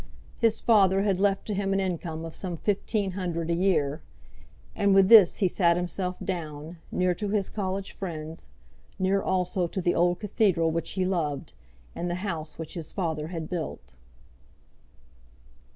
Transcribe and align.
His 0.39 0.59
father 0.59 1.03
had 1.03 1.19
left 1.19 1.45
to 1.45 1.53
him 1.53 1.73
an 1.73 1.79
income 1.79 2.25
of 2.25 2.33
some 2.33 2.57
fifteen 2.57 3.11
hundred 3.11 3.51
a 3.51 3.53
year, 3.53 4.01
and 4.75 4.95
with 4.95 5.09
this 5.09 5.37
he 5.37 5.47
sat 5.47 5.77
himself 5.77 6.17
down, 6.25 6.79
near 6.91 7.13
to 7.13 7.29
his 7.29 7.49
college 7.51 7.91
friends, 7.91 8.47
near 8.97 9.21
also 9.21 9.67
to 9.67 9.79
the 9.79 9.93
old 9.93 10.19
cathedral 10.19 10.71
which 10.71 10.93
he 10.93 11.05
loved, 11.05 11.53
in 11.93 12.07
the 12.07 12.15
house 12.25 12.57
which 12.57 12.73
his 12.73 12.91
father 12.91 13.27
had 13.27 13.47
built. 13.47 13.93